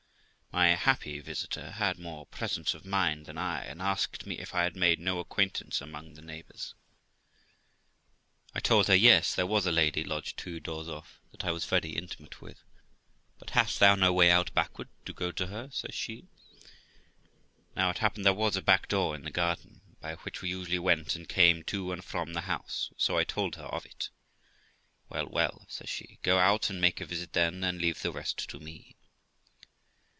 My 0.53 0.67
happy 0.75 1.21
visitor 1.21 1.71
had 1.71 1.97
more 1.97 2.25
presence 2.25 2.73
of 2.73 2.83
mind 2.83 3.25
than 3.25 3.37
I, 3.37 3.63
and 3.63 3.81
asked 3.81 4.25
me 4.25 4.37
if 4.37 4.53
I 4.53 4.63
had 4.63 4.75
made 4.75 4.99
no 4.99 5.19
acquaintance 5.19 5.79
among 5.79 6.13
the 6.15 6.21
neighbours. 6.21 6.75
I 8.53 8.59
told 8.59 8.89
her, 8.89 8.95
yes, 8.95 9.33
there 9.33 9.47
was 9.47 9.65
a 9.65 9.71
lady 9.71 10.03
lodged 10.03 10.35
two 10.35 10.59
doors 10.59 10.89
off 10.89 11.21
that 11.31 11.45
I 11.45 11.51
was 11.51 11.63
very 11.63 11.91
intimate 11.91 12.41
with. 12.41 12.57
'But 13.39 13.51
hast 13.51 13.79
thou 13.79 13.95
no 13.95 14.11
way 14.11 14.29
out 14.29 14.53
backward 14.53 14.89
to 15.05 15.13
go 15.13 15.31
to 15.31 15.47
her?' 15.47 15.69
says 15.71 15.95
she. 15.95 16.27
Now 17.73 17.89
it 17.89 17.99
happened 17.99 18.25
there 18.25 18.33
was 18.33 18.57
a 18.57 18.61
back 18.61 18.89
door 18.89 19.15
in 19.15 19.23
the 19.23 19.31
garden, 19.31 19.79
by 20.01 20.15
which 20.15 20.41
we 20.41 20.49
usually 20.49 20.79
went 20.79 21.15
and 21.15 21.29
came 21.29 21.63
to 21.63 21.93
and 21.93 22.03
from 22.03 22.33
the 22.33 22.41
house, 22.41 22.91
so 22.97 23.17
I 23.17 23.23
told 23.23 23.55
her 23.55 23.67
of 23.67 23.85
it.' 23.85 24.09
Well, 25.09 25.27
well', 25.27 25.65
says 25.69 25.87
she,' 25.89 26.19
go 26.23 26.39
out 26.39 26.69
and 26.69 26.81
make 26.81 26.99
a 26.99 27.05
visit 27.05 27.31
then, 27.31 27.63
and 27.63 27.79
leave 27.79 28.01
the 28.01 28.11
rest 28.11 28.49
to 28.49 28.59
me.' 28.59 28.97